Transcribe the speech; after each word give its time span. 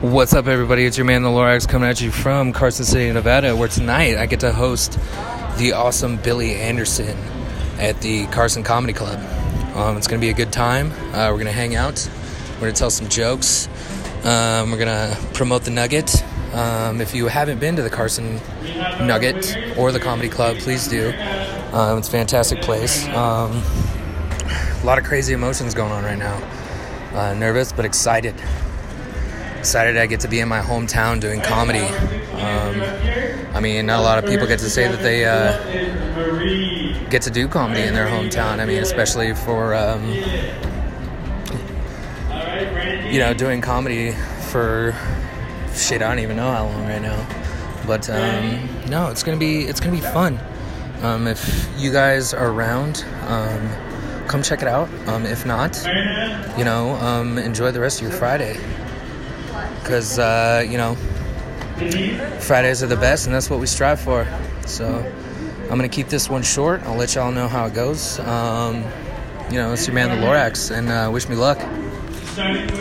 What's 0.00 0.32
up, 0.32 0.46
everybody? 0.46 0.84
It's 0.84 0.96
your 0.96 1.06
man, 1.06 1.22
the 1.22 1.28
Lorax, 1.28 1.66
coming 1.66 1.88
at 1.88 2.00
you 2.00 2.12
from 2.12 2.52
Carson 2.52 2.84
City, 2.84 3.12
Nevada, 3.12 3.56
where 3.56 3.66
tonight 3.66 4.16
I 4.16 4.26
get 4.26 4.38
to 4.40 4.52
host 4.52 4.92
the 5.56 5.72
awesome 5.72 6.18
Billy 6.18 6.54
Anderson 6.54 7.18
at 7.80 8.00
the 8.00 8.26
Carson 8.26 8.62
Comedy 8.62 8.92
Club. 8.92 9.18
Um, 9.74 9.96
it's 9.96 10.06
going 10.06 10.20
to 10.20 10.24
be 10.24 10.30
a 10.30 10.34
good 10.34 10.52
time. 10.52 10.92
Uh, 11.12 11.30
we're 11.32 11.38
going 11.38 11.46
to 11.46 11.52
hang 11.52 11.74
out. 11.74 12.08
We're 12.54 12.60
going 12.60 12.74
to 12.74 12.78
tell 12.78 12.90
some 12.90 13.08
jokes. 13.08 13.66
Um, 14.22 14.70
we're 14.70 14.78
going 14.78 14.86
to 14.86 15.18
promote 15.34 15.64
the 15.64 15.72
Nugget. 15.72 16.22
Um, 16.54 17.00
if 17.00 17.12
you 17.12 17.26
haven't 17.26 17.58
been 17.58 17.74
to 17.74 17.82
the 17.82 17.90
Carson 17.90 18.40
Nugget 19.04 19.76
or 19.76 19.90
the 19.90 19.98
Comedy 19.98 20.28
Club, 20.28 20.58
please 20.58 20.86
do. 20.86 21.08
Um, 21.72 21.98
it's 21.98 22.06
a 22.06 22.12
fantastic 22.12 22.62
place. 22.62 23.04
Um, 23.08 23.64
a 24.44 24.82
lot 24.84 24.98
of 24.98 25.04
crazy 25.04 25.34
emotions 25.34 25.74
going 25.74 25.90
on 25.90 26.04
right 26.04 26.18
now. 26.18 26.36
Uh, 27.14 27.34
nervous, 27.34 27.72
but 27.72 27.84
excited. 27.84 28.36
Excited 29.68 29.98
I 29.98 30.06
get 30.06 30.20
to 30.20 30.28
be 30.28 30.40
in 30.40 30.48
my 30.48 30.62
hometown 30.62 31.20
doing 31.20 31.42
comedy. 31.42 31.84
Um, 31.84 32.80
I 33.54 33.60
mean, 33.60 33.84
not 33.84 33.98
a 33.98 34.02
lot 34.02 34.16
of 34.16 34.24
people 34.24 34.46
get 34.46 34.60
to 34.60 34.70
say 34.70 34.88
that 34.88 35.02
they 35.02 35.26
uh, 35.26 37.10
get 37.10 37.20
to 37.20 37.30
do 37.30 37.46
comedy 37.48 37.82
in 37.82 37.92
their 37.92 38.06
hometown. 38.06 38.60
I 38.60 38.64
mean, 38.64 38.78
especially 38.78 39.34
for 39.34 39.74
um, 39.74 40.08
you 43.12 43.18
know 43.18 43.34
doing 43.36 43.60
comedy 43.60 44.12
for 44.50 44.96
shit. 45.74 46.00
I 46.00 46.08
don't 46.08 46.20
even 46.20 46.36
know 46.36 46.50
how 46.50 46.64
long 46.64 46.84
right 46.84 47.02
now, 47.02 47.28
but 47.86 48.08
um, 48.08 48.70
no, 48.88 49.10
it's 49.10 49.22
gonna 49.22 49.36
be 49.36 49.64
it's 49.64 49.80
gonna 49.80 49.92
be 49.92 50.00
fun. 50.00 50.40
Um, 51.02 51.26
if 51.26 51.68
you 51.76 51.92
guys 51.92 52.32
are 52.32 52.48
around, 52.48 53.04
um, 53.26 53.68
come 54.28 54.42
check 54.42 54.62
it 54.62 54.68
out. 54.68 54.88
Um, 55.08 55.26
if 55.26 55.44
not, 55.44 55.76
you 56.56 56.64
know, 56.64 56.94
um, 57.02 57.36
enjoy 57.36 57.70
the 57.70 57.80
rest 57.80 58.00
of 58.00 58.08
your 58.08 58.16
Friday. 58.16 58.58
Because, 59.82 60.18
uh, 60.18 60.64
you 60.68 60.76
know, 60.76 60.94
Fridays 62.40 62.82
are 62.82 62.86
the 62.86 62.96
best, 62.96 63.26
and 63.26 63.34
that's 63.34 63.48
what 63.48 63.60
we 63.60 63.66
strive 63.66 64.00
for. 64.00 64.26
So 64.66 64.86
I'm 65.70 65.78
to 65.80 65.88
keep 65.88 66.08
this 66.08 66.28
one 66.28 66.42
short. 66.42 66.82
I'll 66.82 66.96
let 66.96 67.14
y'all 67.14 67.32
know 67.32 67.48
how 67.48 67.66
it 67.66 67.74
goes. 67.74 68.18
Um, 68.20 68.84
you 69.50 69.56
know, 69.56 69.72
it's 69.72 69.86
your 69.86 69.94
man, 69.94 70.08
the 70.10 70.26
Lorax, 70.26 70.70
and 70.70 70.88
uh, 70.88 71.10
wish 71.12 71.28
me 71.28 71.36
luck. 71.36 71.58